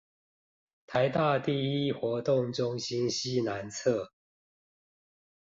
[0.87, 4.09] 臺大第一活動中心西南側